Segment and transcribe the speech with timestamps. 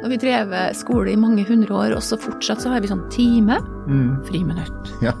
[0.00, 3.04] Når vi drevet skole i mange hundre år, og så fortsatt så har vi sånn
[3.12, 3.58] time,
[3.90, 4.22] Mm.
[4.24, 4.90] friminutt.
[5.02, 5.12] Ja.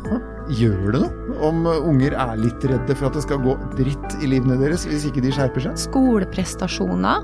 [0.50, 4.26] Gjør det noe om unger er litt redde for at det skal gå dritt i
[4.26, 5.76] livene deres hvis ikke de skjerper seg?
[5.90, 7.22] Skoleprestasjoner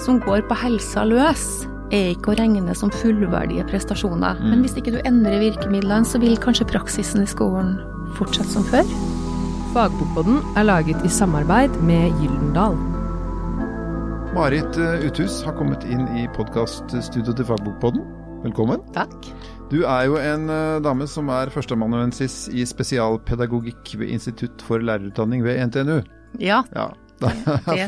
[0.00, 4.38] som går på helsa løs, er ikke å regne som fullverdige prestasjoner.
[4.40, 7.74] Men hvis ikke du endrer virkemidlene, så vil kanskje praksisen i skolen
[8.16, 8.84] fortsette som før.
[9.74, 12.76] Fagbokboden er laget i samarbeid med Gyldendal.
[14.32, 18.04] Marit eh, Uthus har kommet inn i podkaststudioet til Fagbokpodden.
[18.42, 18.80] Velkommen.
[18.94, 19.28] Takk.
[19.68, 25.44] Du er jo en eh, dame som er førsteamanuensis i spesialpedagogikk ved Institutt for lærerutdanning
[25.44, 25.98] ved NTNU.
[26.40, 26.88] Ja, Ja,
[27.20, 27.34] det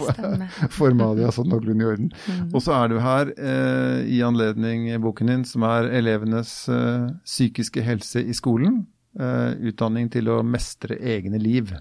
[0.10, 0.44] stemmer.
[0.78, 2.12] Formalia sånn noenlunde i orden.
[2.52, 7.82] Og så er du her eh, i anledning boken din som er elevenes eh, psykiske
[7.88, 8.82] helse i skolen.
[9.16, 11.72] Eh, utdanning til å mestre egne liv.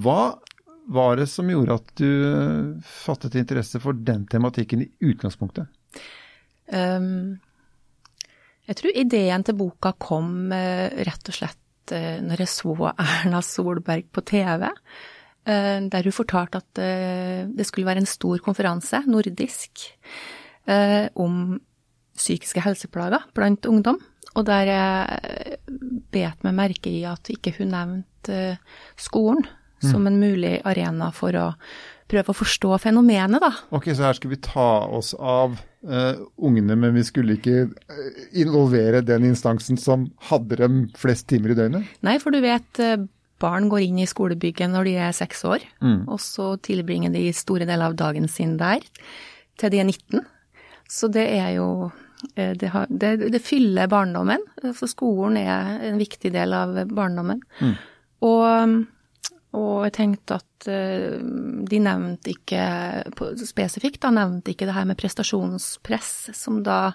[0.00, 0.36] Hva
[0.90, 5.70] var det som gjorde at du eh, fattet interesse for den tematikken i utgangspunktet?
[6.70, 7.38] Um,
[8.66, 13.42] jeg tror ideen til boka kom eh, rett og slett eh, når jeg så Erna
[13.44, 14.68] Solberg på TV,
[15.50, 16.78] der hun fortalte at
[17.56, 19.80] det skulle være en stor konferanse, nordisk,
[21.16, 21.56] om
[22.12, 23.96] psykiske helseplager blant ungdom.
[24.36, 25.56] Og der jeg
[26.12, 28.60] bet meg merke i at ikke hun nevnte eh,
[29.80, 31.46] som en mulig arena for å
[32.10, 33.52] prøve å forstå fenomenet, da.
[33.76, 35.54] Ok, så her skal vi ta oss av
[35.86, 41.54] uh, ungene, men vi skulle ikke eh, involvere den instansen som hadde dem flest timer
[41.54, 41.86] i døgnet?
[42.06, 42.96] Nei, for du vet, eh,
[43.40, 46.02] barn går inn i skolebygget når de er seks år, Mm.
[46.10, 48.82] og så tilbringer de store deler av dagen sin der
[49.60, 50.26] til de er 19.
[50.90, 51.92] Så det er jo
[52.36, 54.42] det, har, det, det fyller barndommen,
[54.74, 57.40] for skolen er en viktig del av barndommen.
[57.62, 57.76] Mm.
[58.28, 58.74] Og,
[59.56, 61.18] og jeg tenkte at eh,
[61.70, 62.64] de nevnte ikke
[63.46, 66.92] spesifikt, da nevnte ikke det her med prestasjonspress, som da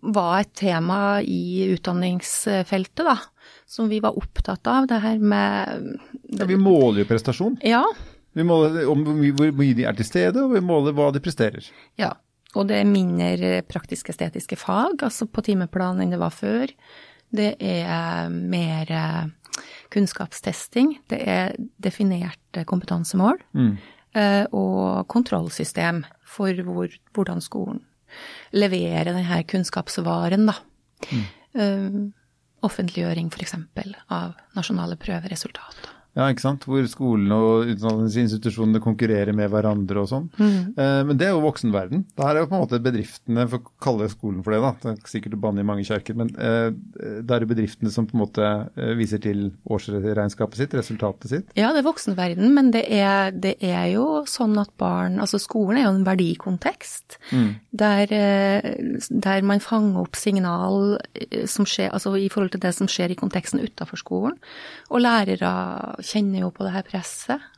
[0.00, 3.16] var et tema i utdanningsfeltet, da,
[3.68, 4.86] som vi var opptatt av.
[4.88, 5.98] Det her med
[6.38, 7.58] Ja, vi måler jo prestasjon.
[7.64, 7.84] Ja.
[8.32, 11.70] Vi måler om hvor mye- de er til stede, og vi måler hva de presterer.
[11.98, 12.14] ja.
[12.58, 16.66] Og det er mindre praktisk-estetiske fag, altså på timeplanen enn det var før.
[17.34, 20.96] Det er mer eh, kunnskapstesting.
[21.10, 23.40] Det er definerte kompetansemål.
[23.54, 23.76] Mm.
[24.14, 27.84] eh, Og kontrollsystem for hvor, hvordan skolen
[28.52, 30.58] leverer denne kunnskapsvaren, da.
[31.54, 32.00] Eh,
[32.60, 33.54] Offentliggjøring f.eks.
[34.12, 35.94] av nasjonale prøveresultater.
[36.18, 36.64] Ja, ikke sant?
[36.66, 40.26] Hvor skolene og utdanningsinstitusjonene konkurrerer med hverandre og sånn.
[40.40, 42.04] Eh, men det er jo voksenverden.
[42.18, 44.72] Da er det jo på en måte bedriftene, for å kalle skolen for det, da.
[44.82, 46.70] Det er sikkert å banne i mange kjerker, men eh,
[47.22, 51.54] da er det bedriftene som på en måte eh, viser til årsregnskapet sitt, resultatet sitt.
[51.58, 55.78] Ja, det er voksenverden, men det er, det er jo sånn at barn Altså skolen
[55.78, 57.18] er jo en verdikontekst
[57.70, 58.70] der, eh,
[59.10, 63.14] der man fanger opp signal eh, som skjer, altså i forhold til det som skjer
[63.14, 64.38] i konteksten utafor skolen.
[64.90, 65.52] Og lærere
[66.06, 67.48] kjenner jo på det her presset.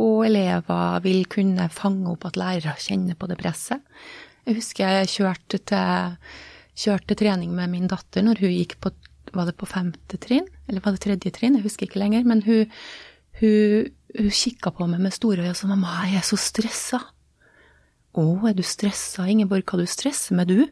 [0.00, 3.82] Og elever vil kunne fange opp at lærere kjenner på det presset.
[4.46, 6.16] Jeg husker jeg kjørte til,
[6.82, 8.94] kjørte trening med min datter når hun gikk på
[9.32, 10.44] Var det på femte trinn?
[10.68, 11.54] Eller var det tredje trinn?
[11.56, 12.24] Jeg husker ikke lenger.
[12.28, 12.66] Men hun,
[13.40, 13.86] hun,
[14.18, 17.00] hun kikka på meg med store øyne og sa 'mamma, jeg er så stressa'.
[18.12, 19.64] 'Å, er du stressa, Ingeborg?
[19.64, 20.68] Hva du stresser med, du?'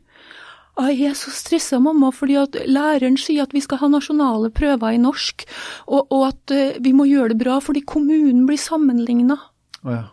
[0.78, 4.94] Jeg er så stressa, mamma, fordi at læreren sier at vi skal ha nasjonale prøver
[4.96, 5.44] i norsk,
[5.88, 9.36] og, og at eh, vi må gjøre det bra fordi kommunen blir sammenligna.
[9.84, 10.06] Oh, ja.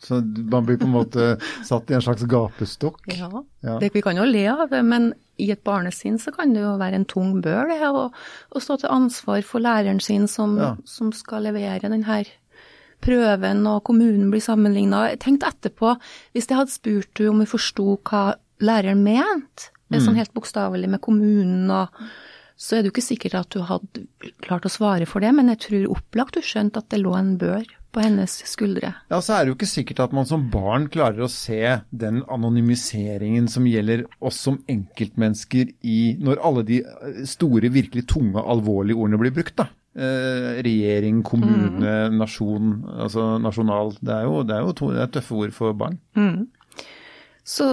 [0.00, 1.24] Så man blir på en måte
[1.68, 3.02] satt i en slags gapestokk.
[3.12, 3.28] Ja.
[3.60, 3.74] Ja.
[3.82, 5.10] Det, vi kan jo le av det, men
[5.40, 8.06] i et barnesinn så kan det jo være en tung bør, det, å,
[8.56, 10.70] å stå til ansvar for læreren sin som, Ja.
[10.88, 12.28] som skal levere den her
[13.04, 15.06] prøven, og kommunen blir sammenligna.
[15.12, 15.94] Jeg tenkte etterpå,
[16.32, 18.24] hvis jeg hadde spurt du om jeg forsto hva
[18.60, 22.02] læreren mente, det er sånn helt bokstavelig med kommunen og
[22.60, 24.02] så er det jo ikke sikkert at du hadde
[24.44, 27.30] klart å svare for det, men jeg tror opplagt du skjønte at det lå en
[27.40, 28.92] bør på hennes skuldre.
[29.10, 32.20] Ja, så er det jo ikke sikkert at man som barn klarer å se den
[32.30, 39.00] anonymiseringen som gjelder oss som enkeltmennesker i Når alle de eh, store, virkelig tunge, alvorlige
[39.00, 39.70] ordene blir brukt, da.
[39.96, 43.96] Eh, regjering, kommune, nasjon, altså nasjonal.
[43.98, 45.98] Det er jo, det er jo to, det er tøffe ord for barn.
[47.50, 47.72] Så,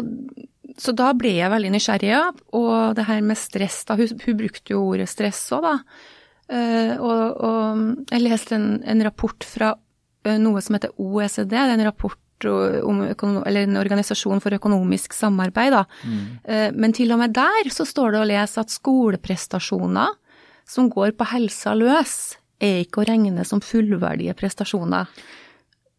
[0.78, 2.22] så da ble jeg veldig nysgjerrig, ja.
[2.58, 3.98] Og det her med stress, da.
[3.98, 5.76] Hun, hun brukte jo ordet stress òg, da.
[6.48, 11.52] Uh, og, og jeg leste en, en rapport fra uh, noe som heter OECD.
[11.52, 15.84] Det er en rapport om økono, eller en organisasjon for økonomisk samarbeid, da.
[16.46, 20.14] Eh, men til og med der så står det å lese at skoleprestasjoner
[20.68, 25.10] som går på helsa løs, er ikke å regne som fullverdige prestasjoner.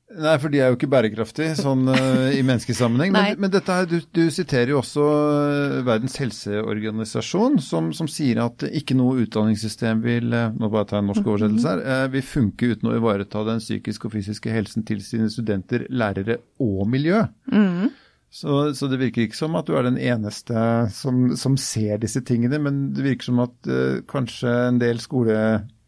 [0.08, 3.12] Nei, for de er jo ikke bærekraftige sånn uh, i menneskesammenheng.
[3.12, 8.40] men, men dette her, du, du, siterer jo også uh, Verdens helseorganisasjon, som, som, sier
[8.46, 12.72] at ikke noe utdanningssystem vil uh, nå bare ta en norsk oversettelse her, vil funke
[12.72, 17.26] uten å ivareta den psykiske og fysiske helsen til sine studenter, lærere og miljø.
[17.52, 17.93] Mm.
[18.32, 20.56] Så, så, det virker ikke som at du er den eneste
[20.93, 23.75] som, som ser disse tingene, men det virker som at
[24.08, 25.37] kanskje en del skole,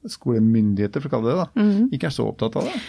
[0.08, 1.94] skolemyndigheter, for å kalle det det, da, mm.
[1.96, 2.81] ikke er så opptatt av det.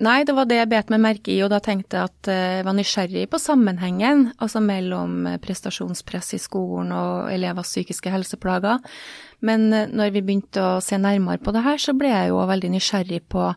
[0.00, 2.52] Nei, det var det jeg bet meg merke i, og da tenkte jeg at eh,
[2.58, 8.80] jeg var nysgjerrig på sammenhengen altså mellom eh, prestasjonspress i skolen og elevers psykiske helseplager.
[9.44, 12.40] Men eh, når vi begynte å se nærmere på det her, så ble jeg jo
[12.48, 13.50] veldig nysgjerrig på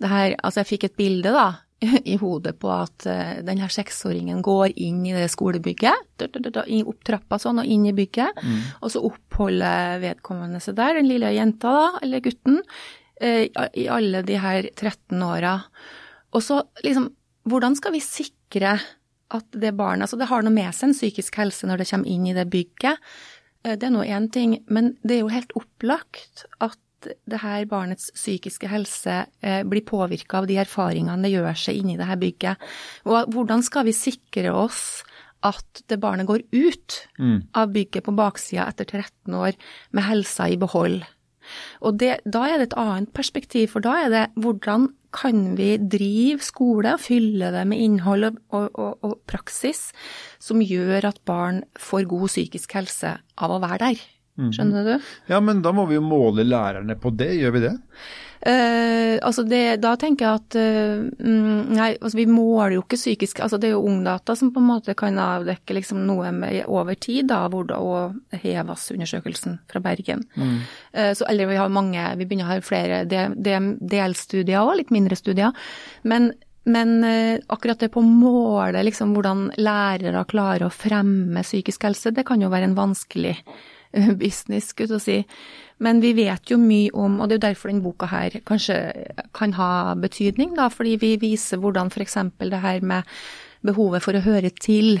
[0.00, 1.48] det her Altså, jeg fikk et bilde, da,
[2.12, 3.08] i hodet på at
[3.42, 8.38] den her seksåringen går inn i det skolebygget, opp trappa sånn og inn i bygget,
[8.38, 8.58] mm.
[8.78, 12.60] og så oppholder vedkommende seg der, den lille jenta da, eller gutten,
[13.20, 15.58] i alle de her 13 åra.
[16.32, 17.10] Og så liksom,
[17.50, 18.78] hvordan skal vi sikre
[19.30, 22.10] at det barnet Altså, det har noe med seg en psykisk helse når det kommer
[22.10, 23.10] inn i det bygget.
[23.64, 27.64] Eh, det er nå én ting, men det er jo helt opplagt at det her
[27.64, 32.20] barnets psykiske helse eh, blir påvirka av de erfaringene det gjør seg inni det her
[32.20, 32.66] bygget.
[33.08, 35.00] Hvordan skal vi sikre oss
[35.46, 37.38] at det barnet går ut mm.
[37.56, 39.56] av bygget på baksida etter 13 år
[39.96, 41.00] med helsa i behold?
[41.84, 45.74] Og det, da er det et annet perspektiv, for da er det hvordan kan vi
[45.90, 49.88] drive skole og fylle det med innhold og, og, og praksis
[50.42, 54.08] som gjør at barn får god psykisk helse av å være der.
[54.40, 54.52] Mhm.
[54.56, 55.12] Skjønner du?
[55.32, 57.74] Ja, men da må vi jo måle lærerne på det, gjør vi det?
[58.40, 61.26] Uh, altså det, da tenker jeg at uh,
[61.76, 64.68] Nei, altså vi måler jo ikke psykisk altså Det er jo Ungdata som på en
[64.70, 70.24] måte kan avdekke liksom noe med, over tid, da, hvor da, og Hevas-undersøkelsen fra Bergen.
[70.40, 70.54] Mm.
[70.96, 74.78] Uh, så, eller vi har mange, vi begynner å ha flere del, del, delstudier og
[74.78, 75.52] litt mindre studier.
[76.08, 76.30] Men,
[76.64, 76.96] men
[77.52, 82.40] akkurat det på å måle liksom, hvordan lærere klarer å fremme psykisk helse, det kan
[82.40, 83.36] jo være en vanskelig
[84.22, 85.18] business, skulle jeg si.
[85.80, 88.76] Men vi vet jo mye om, og det er jo derfor denne boka her kanskje
[89.36, 92.18] kan ha betydning, da, fordi vi viser hvordan f.eks.
[92.40, 93.08] det her med
[93.66, 95.00] behovet for å høre til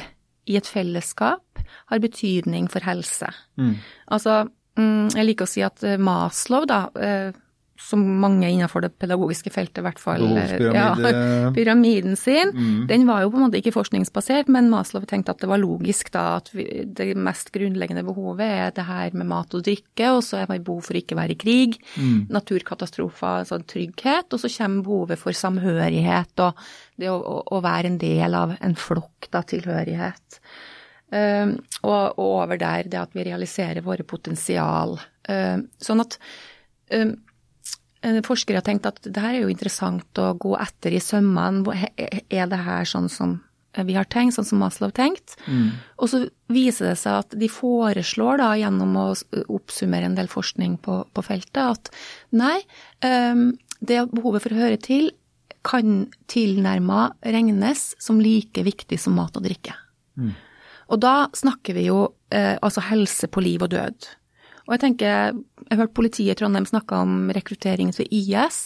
[0.50, 1.60] i et fellesskap
[1.92, 3.28] har betydning for helse.
[3.60, 3.76] Mm.
[4.10, 4.42] Altså,
[4.80, 7.30] mm, jeg liker å si at Maslow, da, eh,
[7.80, 10.90] som mange innenfor det pedagogiske feltet i hvert fall ja,
[11.56, 12.52] Pyramiden sin.
[12.54, 12.86] Mm.
[12.90, 16.12] Den var jo på en måte ikke forskningsbasert, men Maslow tenkte at det var logisk
[16.14, 20.22] da at vi, det mest grunnleggende behovet er det her med mat og drikke, og
[20.26, 22.28] så er det behov for ikke å være i krig, mm.
[22.32, 26.66] naturkatastrofer, altså trygghet, og så kommer behovet for samhørighet og
[27.00, 30.40] det å, å, å være en del av en flokk, da, tilhørighet.
[31.10, 34.94] Um, og, og, over der det at vi realiserer våre potensial.
[35.26, 36.20] Um, sånn at
[36.94, 37.16] um,
[38.24, 41.76] Forskere har tenkt at det her er jo interessant å gå etter i sømmene.
[42.32, 43.38] Er det her sånn som
[43.86, 45.36] vi har tenkt, sånn som Maslow tenkt?
[45.46, 45.76] Mm.
[46.02, 49.06] Og så viser det seg at de foreslår da, gjennom å
[49.46, 51.92] oppsummere en del forskning på, på feltet, at
[52.34, 52.56] nei,
[53.04, 55.10] um, det behovet for å høre til
[55.66, 59.76] kan tilnærma regnes som like viktig som mat og drikke.
[60.16, 60.32] Mm.
[60.90, 62.00] Og da snakker vi jo
[62.34, 64.08] eh, altså helse på liv og død.
[64.70, 68.60] Og jeg tenker, jeg har hørt politiet i Trondheim snakke om rekruttering til IS,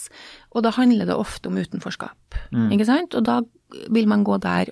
[0.53, 2.67] og da handler det ofte om utenforskap, mm.
[2.75, 3.15] ikke sant?
[3.17, 3.39] Og da
[3.89, 4.69] vil man gå der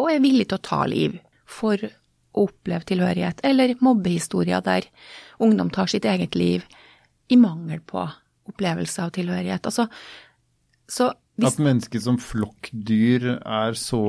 [0.00, 4.86] og er villig til å ta liv for å oppleve tilhørighet, eller mobbehistorier der
[5.44, 6.64] ungdom tar sitt eget liv
[7.28, 8.06] i mangel på
[8.48, 9.68] opplevelse av tilhørighet.
[9.68, 9.84] Altså,
[10.88, 14.00] så hvis, at mennesket som flokkdyr er så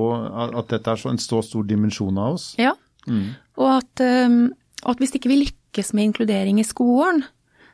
[0.59, 2.49] At dette er så en så stor dimensjon av oss?
[2.59, 2.73] Ja.
[3.07, 3.35] Mm.
[3.59, 4.49] Og at, um,
[4.91, 7.23] at hvis ikke vi lykkes lykkes med inkludering i skolen,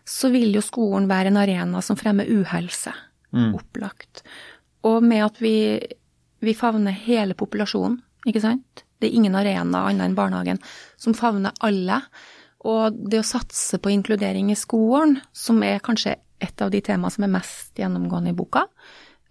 [0.06, 2.94] så vil jo skolen være en arena som fremmer uhelse.
[3.32, 3.56] Mm.
[3.56, 4.24] Opplagt.
[4.84, 5.79] Og med at vi,
[6.39, 8.86] vi favner hele populasjonen, ikke sant.
[9.00, 10.60] Det er ingen arena annet enn barnehagen
[10.98, 12.01] som favner alle.
[12.68, 17.12] Og det å satse på inkludering i skolen, som er kanskje et av de temaene
[17.12, 18.65] som er mest gjennomgående i boka,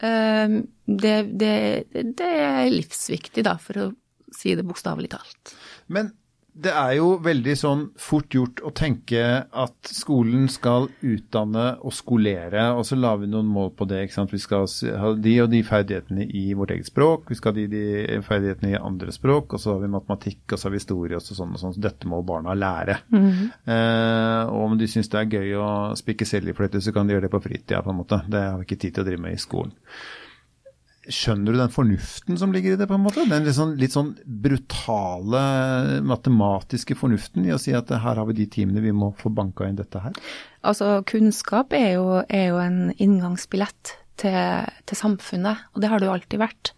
[0.00, 1.52] eh, det, det,
[1.92, 3.90] det er livsviktig, da, for å
[4.32, 5.56] si det bokstavelig talt.
[5.88, 6.12] Men
[6.58, 12.64] det er jo veldig sånn fort gjort å tenke at skolen skal utdanne og skolere,
[12.74, 14.00] og så lager vi noen mål på det.
[14.04, 14.34] ikke sant?
[14.34, 14.66] Vi skal
[14.98, 18.74] ha de og de ferdighetene i vårt eget språk, vi skal ha de, de ferdighetene
[18.74, 21.38] i andre språk, og så har vi matematikk, og så har vi historie og så
[21.38, 21.76] sånn og sånn.
[21.78, 23.00] Så dette må barna lære.
[23.14, 23.50] Mm -hmm.
[23.74, 27.28] eh, og om de syns det er gøy å spikke seljefløyte, så kan de gjøre
[27.28, 28.22] det på fritida, på en måte.
[28.26, 29.72] Det har vi ikke tid til å drive med i skolen.
[31.08, 33.24] Skjønner du den fornuften som ligger i det, på en måte?
[33.30, 35.42] Den litt sånn, litt sånn, brutale
[36.04, 39.68] matematiske fornuften i å si at her har vi de timene vi må få banka
[39.68, 40.16] inn dette her?
[40.68, 46.10] Altså, kunnskap er jo, er jo en inngangsbillett til, til samfunnet, og det har det
[46.10, 46.74] jo alltid vært.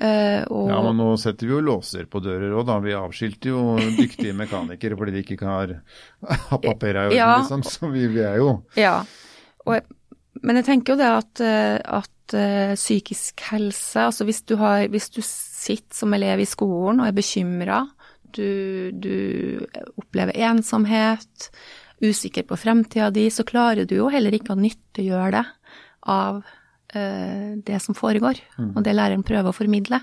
[0.00, 0.70] Uh, og...
[0.72, 2.78] Ja, men nå setter vi jo låser på dører òg, da.
[2.80, 3.64] Vi avskilter jo
[3.98, 5.74] dyktige mekanikere fordi de ikke har,
[6.48, 7.34] har papirer i orden, ja.
[7.42, 7.64] liksom.
[7.68, 9.02] Så vi, vi, er jo Ja.
[9.68, 9.84] Jeg,
[10.40, 11.42] men jeg tenker jo det at,
[12.00, 17.02] at uh, psykisk helse Altså hvis du, har, hvis du sitter som elev i skolen
[17.02, 17.82] og er bekymra,
[18.30, 19.60] du, du
[19.98, 21.50] opplever ensomhet,
[22.00, 25.44] usikker på fremtida di, så klarer du jo heller ikke å nyttiggjøre det
[26.08, 28.72] av uh, det som foregår, mm.
[28.72, 30.00] og det læreren prøver å formidle,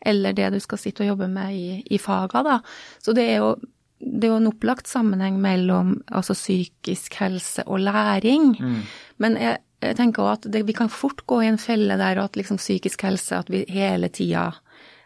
[0.00, 2.60] eller det du skal sitte og jobbe med i, i faga, da.
[3.02, 3.56] Så det er jo
[3.96, 8.50] det er jo en opplagt sammenheng mellom altså psykisk helse og læring.
[8.60, 8.82] Mm.
[9.22, 12.22] Men jeg, jeg, tenker også at det, vi kan fort gå i en felle der
[12.22, 14.50] at liksom psykisk helse, at vi hele tida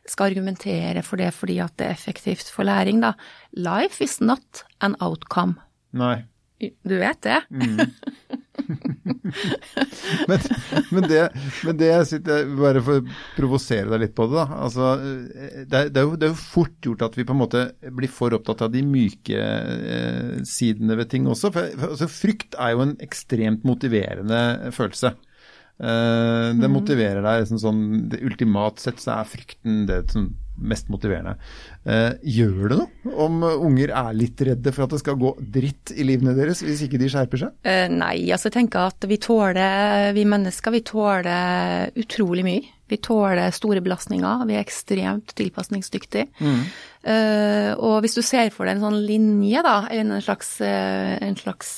[0.09, 3.13] skal argumentere for det fordi at det er effektivt for læring, da.
[3.53, 5.61] Life is not an outcome.
[5.93, 6.23] Nei.
[6.61, 7.41] Du vet det?
[7.51, 7.81] Mm.
[10.31, 10.45] men,
[10.91, 11.21] men, det,
[11.67, 14.61] men det jeg sitter Bare for å provosere deg litt på det, da.
[14.67, 17.43] Altså, det, er, det, er jo, det, er, jo, fort gjort at vi på en
[17.43, 17.65] måte
[17.97, 21.53] blir for opptatt av de myke eh, sidene ved ting også.
[21.55, 25.15] For, for altså, frykt er jo en ekstremt motiverende følelse.
[25.81, 26.75] Eh, det mm.
[26.75, 30.27] motiverer deg liksom sånn det Ultimat sett så er frykten det som
[30.61, 31.37] mest motiverende.
[31.85, 35.95] Eh, gjør det noe om unger er litt redde for at det skal gå dritt
[35.97, 37.55] i livene deres hvis ikke de skjerper seg?
[37.65, 42.77] Eh, nei, altså jeg tenker at vi tåler, vi mennesker vi tåler utrolig mye.
[42.91, 44.47] Vi tåler store belastninger.
[44.49, 46.27] Vi er ekstremt tilpasningsdyktige.
[46.43, 46.63] Mm.
[47.79, 51.71] og hvis du ser for deg en sånn linje, da, eller en slags, en slags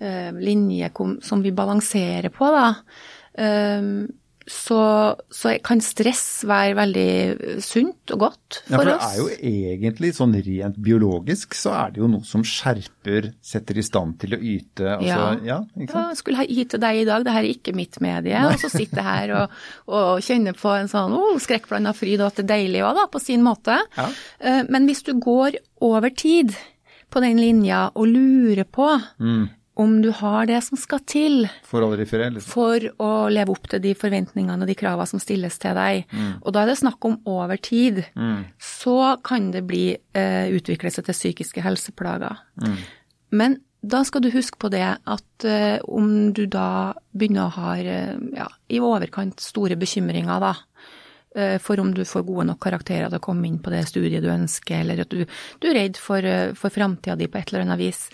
[0.00, 0.90] Eh, linje
[1.22, 2.74] som vi balanserer på, da,
[4.50, 4.80] så,
[5.30, 7.10] så, kan stress være veldig
[7.62, 8.70] sunt og godt for, oss.
[8.72, 12.42] ja, for det er jo egentlig sånn rent biologisk så er det jo noe som
[12.46, 14.88] skjerper, setter i stand til å yte.
[14.96, 15.60] Altså, ja.
[15.60, 18.34] Ja, ja, skulle yte deg i dag, det her er ikke mitt medie.
[18.34, 18.56] Nei.
[18.56, 19.54] Og så sitter jeg her og,
[19.94, 23.06] og kjenner på en sånn oh, skrekkblanda fryd, og at det er deilig òg, da,
[23.12, 23.78] på sin måte.
[23.96, 24.10] Ja.
[24.42, 26.56] Eh, men hvis du går over tid
[27.10, 28.92] på den linja og lurer på
[29.22, 29.48] mm
[29.80, 32.44] om du har det som skal til for å, liksom.
[32.44, 36.04] for å leve opp til de forventningene og de kravene som stilles til deg.
[36.12, 36.30] Mm.
[36.42, 38.02] Og da er det snakk om over tid.
[38.12, 38.44] Mm.
[38.60, 42.42] Så kan det bli eh, utvikle seg til psykiske helseplager.
[42.60, 42.78] Mm.
[43.40, 47.76] Men da skal du huske på det at eh, om du da begynner å ha
[47.80, 50.52] eh, ja, i overkant store bekymringer, da,
[51.36, 54.24] eh, for om du får gode nok karakterer til å komme inn på det studiet
[54.24, 57.54] du ønsker, eller at du, du er redd for, eh, for framtida di på et
[57.54, 58.04] eller annet vis,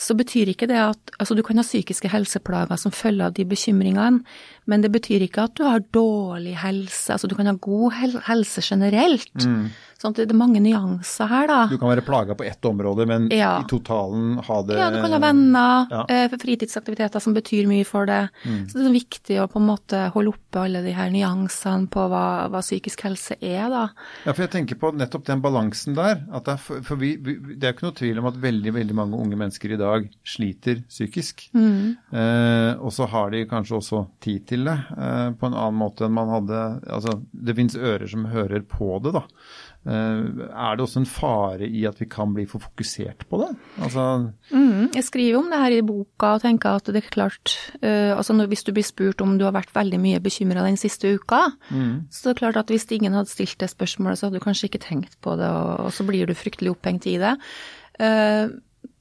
[0.00, 3.44] så betyr ikke det at Altså, du kan ha psykiske helseplager som følge av de
[3.44, 4.22] bekymringene,
[4.70, 7.12] men det betyr ikke at du har dårlig helse.
[7.12, 7.92] Altså, du kan ha god
[8.24, 9.44] helse generelt.
[9.44, 9.68] Mm.
[10.00, 11.58] Sånn at det er mange nyanser her, da.
[11.68, 13.58] Du kan være plaga på ett område, men ja.
[13.60, 16.04] i totalen ha det Ja, du kan ha venner, ja.
[16.08, 18.22] eh, fritidsaktiviteter som betyr mye for det.
[18.46, 18.62] Mm.
[18.70, 22.06] Så det er viktig å på en måte holde oppe alle de her nyansene på
[22.08, 23.82] hva, hva psykisk helse er, da.
[24.24, 26.22] Ja, for jeg tenker på nettopp den balansen der.
[26.32, 28.72] At det, er, for, for vi, vi, det er ikke noe tvil om at veldig,
[28.80, 29.89] veldig mange unge mennesker i dag
[30.26, 31.46] sliter psykisk.
[31.56, 31.96] Mm.
[32.12, 36.06] Eh, og så har de kanskje også tid til det eh, på en annen måte
[36.06, 39.24] enn man hadde Altså, det fins ører som hører på det, da.
[39.80, 43.48] Eh, er det også en fare i at vi kan bli for fokusert på det?
[43.80, 44.02] Altså
[44.52, 48.12] mm, jeg skriver om det her i boka og tenker at det er klart uh,
[48.12, 51.46] altså Hvis du blir spurt om du har vært veldig mye bekymra den siste uka,
[51.70, 52.12] mm.
[52.12, 54.68] så det er klart at hvis ingen hadde stilt det spørsmålet, så hadde du kanskje
[54.68, 57.38] ikke tenkt på det, og, og så blir du fryktelig opphengt i det.
[57.96, 58.52] Uh,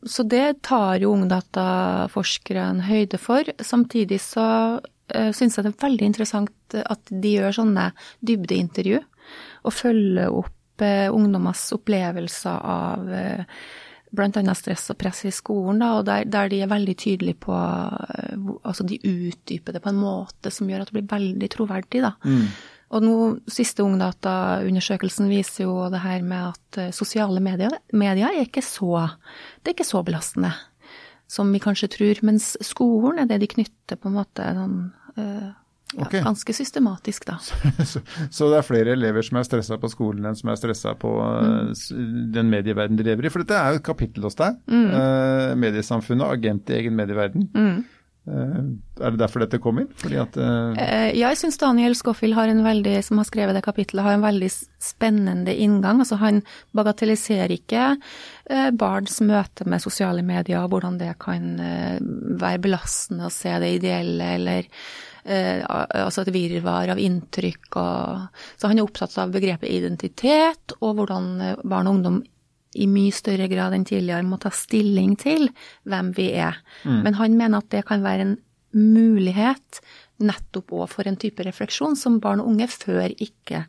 [0.05, 3.49] så det tar jo ungdataforskerne høyde for.
[3.59, 4.45] Samtidig så
[4.79, 7.89] uh, syns jeg det er veldig interessant at de gjør sånne
[8.25, 13.61] dybdeintervju og følger opp uh, ungdommers opplevelser av uh,
[14.09, 14.55] bl.a.
[14.57, 18.55] stress og press i skolen, da, og der, der, de er veldig tydelige på uh,
[18.63, 22.15] Altså de utdyper det på en måte som gjør at det blir veldig troverdig, da.
[22.23, 22.47] Mm.
[22.89, 23.15] Og nå,
[23.51, 29.05] siste Ungdata-undersøkelsen viser jo det her med at sosiale medier, medier er ikke så
[29.61, 30.53] Det er ikke så belastende
[31.29, 32.21] som vi kanskje tror.
[32.25, 34.79] Mens skolen er det de knytter på en måte sånn
[35.93, 36.21] ja, okay.
[36.21, 37.37] Ganske systematisk, da.
[37.91, 40.93] så, så, det er flere elever som er stressa på skolen enn som er stressa
[40.99, 41.71] på mm.
[42.35, 43.31] den medieverden de lever i?
[43.33, 44.59] For dette er jo et kapittel hos deg.
[44.69, 44.85] Mm.
[44.93, 47.47] Uh, mediesamfunnet, agent i egen medieverden.
[47.57, 47.79] Mm.
[48.29, 49.89] Uh, er det derfor dette kom inn?
[50.21, 50.37] At,
[51.17, 55.55] jeg syns Daniel Scofield har veldig, som har skrevet det kapittelet, har en veldig spennende
[55.55, 56.03] inngang.
[56.03, 56.43] Altså Han
[56.77, 57.91] bagatelliserer ikke
[58.77, 64.69] barns møte med sosiale medier hvordan det kan være belastende å se det ideelle eller
[65.23, 70.99] eh, altså et virvar av inntrykk og Så han er opptatt av begrepet identitet, og
[70.99, 72.19] hvordan eh, barn og ungdom
[72.77, 75.49] i mye større grad enn tidligere må ta stilling til
[75.89, 76.59] hvem vi er.
[76.83, 76.99] Mm.
[77.05, 78.35] Men han mener at det kan være en
[78.75, 79.81] mulighet
[80.21, 83.63] nettopp òg for en type refleksjon som barn og unge før ikke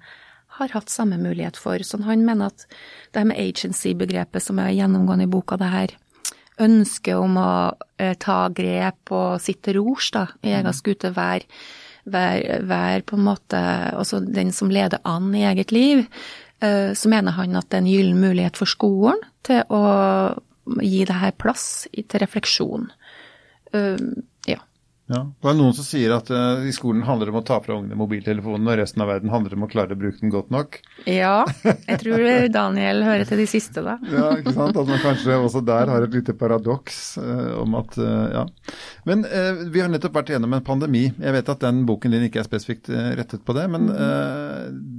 [0.59, 1.80] har hatt samme mulighet for.
[1.87, 5.97] Så han mener at det her med agency-begrepet som er gjennomgående i boka, det her
[6.61, 7.52] ønsket om å
[7.97, 11.49] eh, ta grep og sitte rors da, i egen skute, være
[12.04, 13.61] vær, vær på en måte
[13.99, 16.04] også den som leder an i eget liv,
[16.61, 19.83] så mener han at det er en gyllen mulighet for skolen til å
[20.79, 22.90] gi det her plass til refleksjon.
[23.75, 23.97] Uh,
[24.49, 24.61] ja.
[25.11, 25.25] Ja.
[25.43, 27.76] Det er noen som sier at uh, i skolen handler det om å ta fra
[27.79, 30.52] ungene mobiltelefonen, og resten av verden handler det om å klare å bruke den godt
[30.55, 30.81] nok.
[31.11, 32.25] Ja, jeg tror
[32.59, 33.97] Daniel hører til de siste, da.
[34.11, 34.79] ja, ikke sant.
[34.79, 38.47] At man kanskje også der har et lite paradoks uh, om at Ja.
[39.09, 39.25] Men
[39.73, 41.07] vi har nettopp vært gjennom en pandemi.
[41.09, 43.88] Jeg vet at den boken din ikke er spesifikt rettet på det, men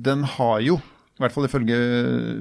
[0.03, 0.79] den har jo
[1.21, 1.77] i hvert fall ifølge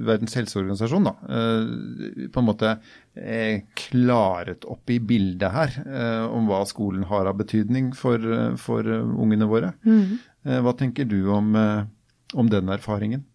[0.08, 2.70] Verdens helseorganisasjon, da, eh, på en måte
[3.12, 8.24] eh, klaret opp i bildet her eh, om hva skolen har av betydning for,
[8.60, 9.74] for ungene våre.
[9.84, 10.16] Mm.
[10.64, 13.26] Hva tenker du om, om den erfaringen?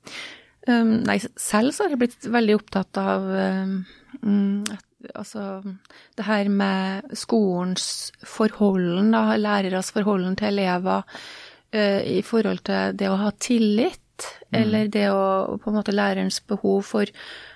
[0.66, 4.64] Um, nei, selv så har jeg blitt veldig opptatt av um,
[5.14, 5.62] altså
[6.18, 13.12] det her med skolens forholden, da, læreres forholden til elever uh, i forhold til det
[13.14, 14.62] å ha tillit Mm.
[14.62, 17.12] eller det å på en måte lærerens behov for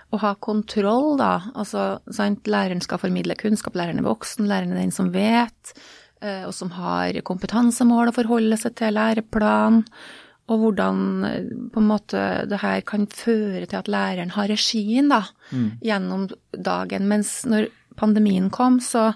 [0.09, 1.51] å ha kontroll, da.
[1.53, 5.73] Altså, sant, læreren skal formidle kunnskap, læreren er voksen, læreren er den som vet,
[6.21, 9.83] eh, og som har kompetansemål å forholde seg til, læreplan,
[10.49, 15.11] og hvordan eh, på en måte det her kan føre til at læreren har regien,
[15.13, 15.21] da,
[15.53, 15.69] mm.
[15.85, 16.25] gjennom
[16.57, 17.05] dagen.
[17.11, 19.11] Mens når pandemien kom, så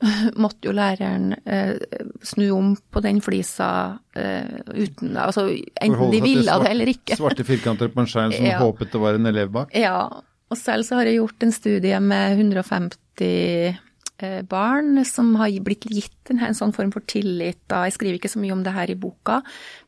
[0.42, 1.76] måtte jo læreren eh,
[2.24, 7.18] snu om på den flisa eh, uten Altså enten de ville det eller ikke.
[7.20, 8.58] Svarte firkanter på en skjerm som ja.
[8.62, 9.76] håpet det var en elev bak?
[9.76, 10.08] Ja.
[10.50, 13.76] Og selv så har jeg gjort en studie med 150
[14.18, 17.60] eh, barn som har blitt gitt en, en, sånn form for tillit.
[17.70, 17.84] Da.
[17.86, 19.40] Jeg skriver ikke så mye om det her i boka,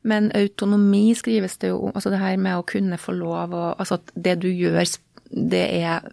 [0.07, 1.97] men autonomi skrives det jo om.
[1.97, 4.85] Altså det her med å kunne få lov å Altså at det du gjør
[5.33, 6.07] det er,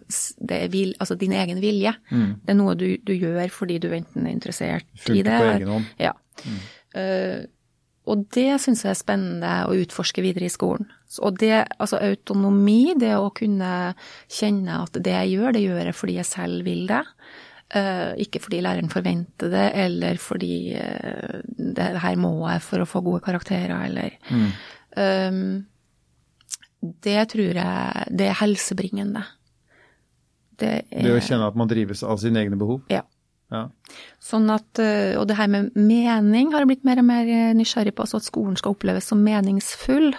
[0.48, 1.92] det er vil, altså din egen vilje.
[2.10, 2.34] Mm.
[2.40, 5.38] Det er noe du, du, gjør fordi du enten er interessert Fulgt i det.
[5.38, 5.88] på egen hånd.
[6.00, 6.14] Ja.
[6.44, 6.60] Mm.
[6.96, 7.40] Uh,
[8.10, 10.88] og det syns jeg er spennende å utforske videre i skolen.
[11.20, 11.52] Og det,
[11.82, 13.92] altså autonomi, det å kunne
[14.30, 17.04] kjenne at det jeg gjør, det gjør jeg fordi jeg selv vil det.
[17.70, 22.88] Uh, ikke fordi læreren forventer det, eller fordi uh, det her må jeg for å
[22.88, 24.48] få gode karakterer, eller mm.
[24.96, 25.44] um,
[26.80, 29.24] det tror jeg det er helsebringende.
[30.60, 32.82] Det, er, det å kjenne at man drives av sine egne behov?
[32.92, 33.02] Ja.
[33.52, 33.66] ja.
[34.20, 37.94] Sånn at, eh, Og det her med mening har jeg blitt mer og mer nysgjerrig
[37.96, 38.04] på.
[38.04, 40.12] Altså at skolen skal oppleves som meningsfull.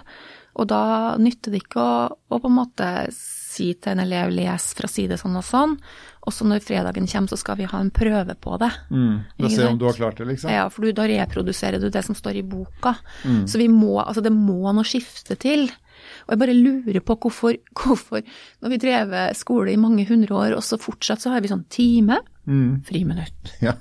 [0.60, 4.72] Og da nytter det ikke å, å på en måte si til en elev les
[4.78, 5.78] fra side sånn og sånn,
[6.22, 8.70] og så når fredagen kommer, så skal vi ha en prøve på det.
[8.94, 10.52] Mm, da se om du har klart det, liksom?
[10.54, 12.94] Ja, for da reproduserer du det som står i boka.
[13.26, 13.48] Mm.
[13.50, 15.66] Så vi må, altså det må noe skifte til.
[16.28, 18.22] Og jeg bare lurer på hvorfor, hvorfor
[18.62, 21.66] når vi drevet skole i mange hundre år, og så fortsatt så har vi sånn
[21.74, 22.82] time, mm.
[22.90, 23.56] friminutt.
[23.68, 23.76] Ja.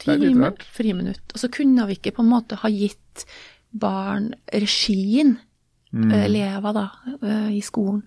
[0.00, 1.34] Time, friminutt.
[1.34, 3.26] Og så kunne vi ikke på en måte ha gitt
[3.70, 5.36] barn regien,
[5.92, 6.14] mm.
[6.22, 6.86] elever da,
[7.20, 8.00] eh, i skolen,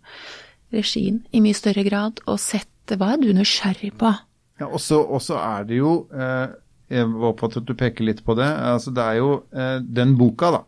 [0.73, 4.13] regien i mye større grad, og sett hva er du nysgjerrig på?
[4.61, 6.53] Ja, og så er det jo eh,
[6.93, 8.45] Jeg var at du peker litt på det.
[8.45, 10.63] altså Det er jo eh, den boka, da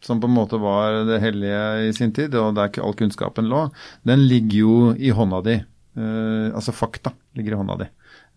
[0.00, 3.48] som på en måte var det hellige i sin tid, og der ikke all kunnskapen
[3.50, 3.64] lå,
[4.06, 5.56] den ligger jo i hånda di.
[5.98, 7.88] Uh, altså fakta ligger i hånda di.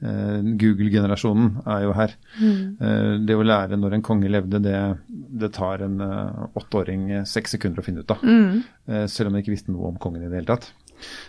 [0.01, 2.15] Google-generasjonen er jo her.
[2.41, 3.19] Mm.
[3.27, 4.79] Det å lære når en konge levde, det,
[5.43, 6.01] det tar en
[6.57, 8.23] åtteåring seks sekunder å finne ut av.
[8.25, 9.05] Mm.
[9.05, 10.71] selv om jeg ikke visste noe om kongen i det hele tatt.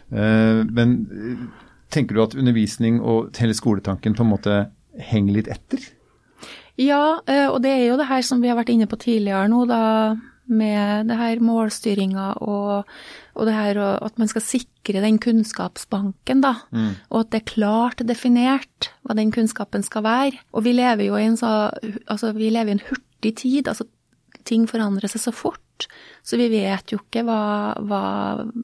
[0.09, 0.97] men
[1.93, 4.59] tenker du at undervisning og hele skoletanken på en måte
[5.01, 5.85] henger litt etter?
[6.81, 9.49] Ja, eh, og det er jo det her som vi har vært inne på tidligere
[9.53, 9.83] nå, da,
[10.53, 12.89] med det her målstyringa og,
[13.37, 16.55] og, det her at man skal sikre den kunnskapsbanken, da.
[16.75, 16.93] Mm.
[17.11, 20.43] Og at det er klart definert hva den kunnskapen skal være.
[20.53, 21.71] Og vi lever jo i en så
[22.11, 23.69] Altså, vi lever i en hurtig tid.
[23.69, 23.87] altså
[24.49, 25.87] Ting forandrer seg så fort.
[26.27, 28.05] Så vi vet jo ikke hva, hva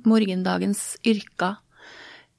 [0.06, 1.58] morgendagens yrker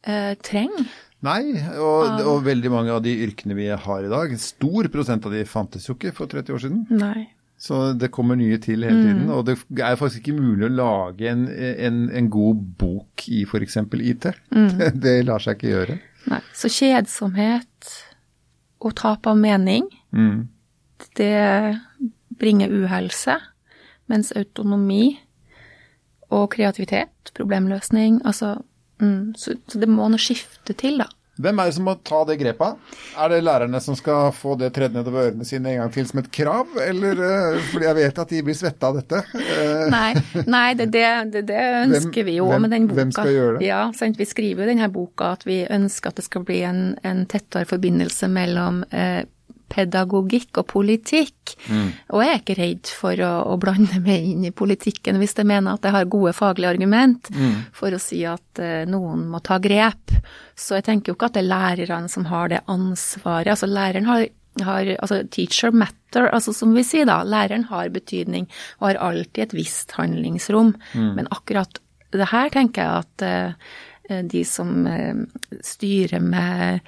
[0.07, 0.87] eh, trenger.
[1.25, 1.41] Nei,
[1.75, 5.43] og, og, veldig mange av de yrkene vi har i dag, stor prosent av de
[5.47, 6.85] fantes jo ikke for 30 år siden.
[6.95, 7.27] Nei.
[7.59, 9.25] Så det kommer nye til hele tiden.
[9.27, 9.33] Mm.
[9.35, 13.75] Og det er faktisk ikke mulig å lage en, en, en god bok i f.eks.
[13.99, 14.29] IT.
[14.55, 14.69] Mm.
[14.79, 15.97] Det, det, lar seg ikke gjøre.
[16.31, 16.39] Nei.
[16.55, 17.91] Så kjedsomhet
[18.79, 20.39] og tap av mening, mm.
[21.19, 21.35] det
[22.39, 23.35] bringer uhelse.
[24.09, 25.19] Mens autonomi
[26.33, 28.55] og kreativitet, problemløsning, altså
[28.99, 31.07] Mm, så, så, det må noe skifte til, da.
[31.39, 32.95] Hvem er det som må ta det grepet?
[33.15, 36.19] Er det lærerne som skal få det tredd nedover ørene sine en gang til som
[36.19, 39.21] et krav, eller uh, fordi jeg vet at de blir svette av dette?
[39.31, 40.09] Uh, nei,
[40.43, 42.99] nei det, det, det, det, ønsker hvem, vi jo hvem, med den boka.
[42.99, 43.69] Hvem skal gjøre det?
[43.69, 44.19] Ja, sant?
[44.19, 47.23] Vi skriver jo i denne boka at vi ønsker at det skal bli en, en
[47.31, 49.23] tettere forbindelse mellom uh,
[49.69, 51.53] pedagogikk og politikk.
[51.69, 51.87] Mm.
[52.15, 55.49] Og jeg er ikke redd for å, å, blande meg inn i politikken hvis jeg
[55.49, 57.55] mener at jeg har gode faglige argument mm.
[57.75, 60.15] for å si at uh, noen må ta grep.
[60.59, 63.53] Så jeg tenker jo ikke at det er lærerne som har det ansvaret.
[63.53, 64.25] Altså læreren har,
[64.65, 67.21] har altså teacher matter, altså som vi sier da.
[67.27, 70.73] Læreren har betydning og har alltid et visst handlingsrom.
[70.93, 71.13] Mm.
[71.19, 73.69] Men akkurat det her tenker jeg at uh,
[74.09, 75.23] de som eh,
[75.65, 76.85] styrer med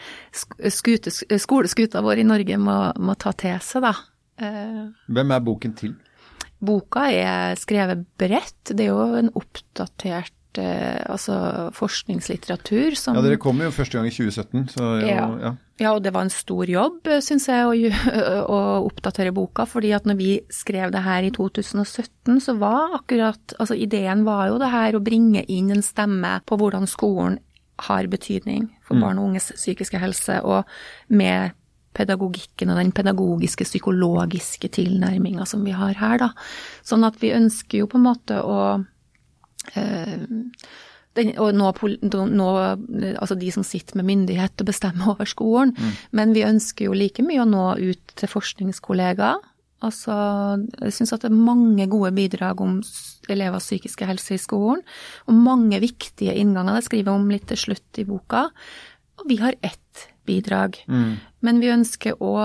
[0.73, 3.95] skute, skoleskuta vår i Norge, må, må, ta til seg, da.
[4.41, 5.95] Eh, Hvem er boken til?
[6.61, 8.73] Boka er skrevet bredt.
[8.73, 11.35] Det er jo en oppdatert altså
[11.71, 15.27] forskningslitteratur som Ja, dere kom jo første gang i 2017, så jo, ja.
[15.39, 15.51] ja.
[15.81, 18.17] Ja, og det var en stor jobb, syns jeg, å,
[18.55, 19.65] å, oppdatere boka.
[19.69, 24.51] fordi at når vi skrev det her i 2017, så var akkurat Altså ideen var
[24.51, 27.39] jo det her å bringe inn en stemme på hvordan skolen
[27.87, 29.01] har betydning for mm.
[29.01, 30.69] barn og unges psykiske helse, og
[31.09, 31.57] med
[31.97, 36.29] pedagogikken og den pedagogiske, psykologiske tilnærminga som vi har her, da.
[36.87, 40.27] Sånn at vi ønsker jo på en måte å øh,
[41.19, 41.71] den, og nå,
[42.31, 42.49] nå,
[43.19, 45.73] altså de som sitter med myndighet og bestemmer over skolen.
[45.75, 45.95] Mm.
[46.17, 49.41] Men vi ønsker jo like mye å nå ut til forskningskollegaer.
[49.81, 50.13] Altså,
[50.77, 52.77] jeg syns at det er mange gode bidrag om
[53.31, 54.83] elevers psykiske helse i skolen.
[55.25, 56.77] Og mange viktige innganger.
[56.77, 58.45] Det skriver jeg om litt til slutt i boka.
[59.21, 60.77] Og vi har ett bidrag.
[60.85, 61.15] Mm.
[61.41, 62.35] Men vi ønsker å,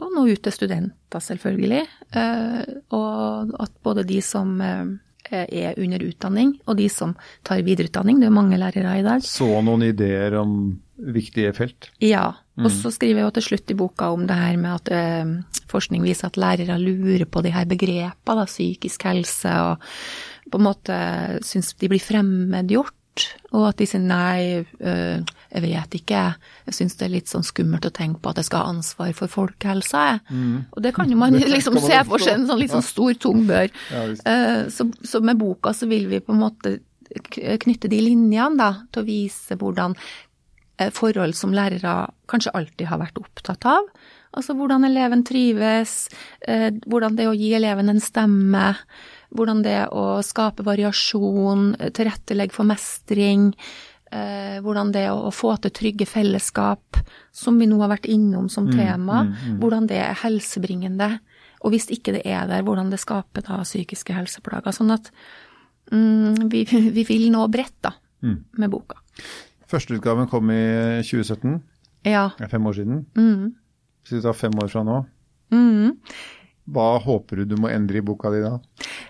[0.00, 1.84] å nå ut til studenter, selvfølgelig.
[2.16, 2.62] Eh,
[2.96, 4.96] og at både de som eh,
[5.30, 7.14] er under utdanning, og de som
[7.46, 8.20] tar videreutdanning.
[8.20, 9.24] Det er mange lærere i dag.
[9.24, 10.52] Så noen ideer om
[10.98, 11.90] viktige felt?
[12.02, 12.32] Ja.
[12.58, 12.66] Mm.
[12.66, 15.60] Og så skriver jeg jo til slutt i boka om det her med at øh,
[15.70, 19.78] forskning viser at lærere lurer på de her begrepene, psykisk helse, og
[20.50, 20.98] på en måte
[21.44, 22.97] syns de blir fremmedgjort
[23.54, 26.22] og at de sier nei, øh, jeg vet ikke,
[26.68, 29.14] jeg syns det er litt sånn skummelt å tenke på at jeg skal ha ansvar
[29.16, 30.20] for folkehelsa, jeg.
[30.28, 30.58] Mm.
[30.76, 33.46] Og det kan jo man liksom se for seg, en sånn litt sånn stor, tung
[33.48, 33.72] bør.
[33.94, 36.78] Ja, uh, så, så, med boka så vil vi på en måte
[37.08, 43.00] knytte de linjene, da, til å vise hvordan uh, forhold som lærere kanskje alltid har
[43.00, 43.88] vært opptatt av.
[44.36, 46.02] Altså hvordan eleven trives,
[46.44, 48.74] hvordan det å gi eleven en stemme.
[49.34, 53.50] Hvordan det å skape variasjon, tilrettelegge for mestring,
[54.12, 57.00] eh, hvordan det å få til trygge fellesskap,
[57.34, 59.58] som vi nå har vært innom som mm, tema, mm, mm, mm.
[59.62, 61.10] hvordan det er helsebringende.
[61.66, 64.74] Og hvis ikke det er der, hvordan det skaper da psykiske helseplager.
[64.74, 65.10] Sånn at
[65.92, 66.64] mm, vi,
[66.96, 68.38] vi, vil nå bredt, da, mm.
[68.62, 69.00] med boka.
[69.68, 70.62] Førsteutgaven kom i
[71.04, 71.58] 2017.
[72.08, 72.30] Ja.
[72.38, 73.04] Det er fem år siden.
[73.18, 73.56] Mm.
[74.02, 75.02] Hvis vi tar fem år fra nå.
[75.52, 75.98] Mm.
[76.68, 78.58] Hva håper du du må endre i boka di da?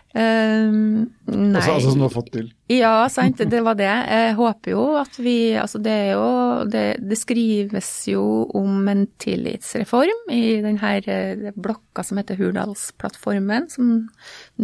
[0.09, 2.47] Uh, nei altså, altså, som du har fått til?
[2.73, 3.43] Ja, sant.
[3.51, 3.91] Det var det.
[3.91, 6.31] Jeg håper jo at vi Altså det er jo
[6.73, 8.23] Det, det skrives jo
[8.57, 14.09] om en tillitsreform i denne eh, blokka som heter Hurdalsplattformen, som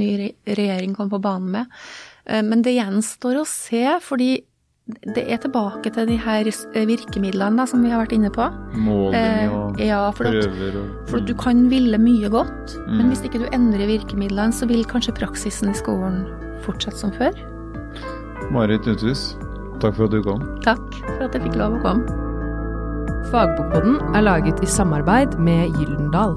[0.00, 0.08] ny
[0.48, 1.78] regjering kom på banen med.
[2.24, 4.38] Uh, men det gjenstår å se, fordi
[4.84, 6.44] det er tilbake til de her
[6.84, 8.50] virkemidlene da, som vi har vært inne på.
[8.76, 12.90] Måling eh, og eh, ja, for prøver og For du kan ville mye godt, mm.
[12.98, 16.26] men hvis ikke du endrer virkemidlene, så vil kanskje praksisen i skolen
[16.66, 17.32] fortsette som før.
[18.52, 19.38] Marit Uthus,
[19.80, 20.44] takk for at du kom.
[20.66, 22.20] Takk for at jeg fikk lov å komme.
[23.32, 26.36] Fagbokboden er laget i samarbeid med Gyldendal.